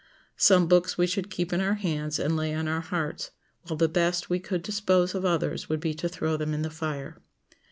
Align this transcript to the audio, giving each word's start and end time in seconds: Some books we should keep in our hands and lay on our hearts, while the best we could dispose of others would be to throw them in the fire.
Some 0.37 0.65
books 0.67 0.97
we 0.97 1.05
should 1.05 1.29
keep 1.29 1.53
in 1.53 1.61
our 1.61 1.75
hands 1.75 2.17
and 2.17 2.35
lay 2.35 2.55
on 2.55 2.67
our 2.67 2.81
hearts, 2.81 3.29
while 3.67 3.77
the 3.77 3.87
best 3.87 4.31
we 4.31 4.39
could 4.39 4.63
dispose 4.63 5.13
of 5.13 5.25
others 5.25 5.69
would 5.69 5.79
be 5.79 5.93
to 5.93 6.09
throw 6.09 6.37
them 6.37 6.55
in 6.55 6.63
the 6.63 6.71
fire. 6.71 7.21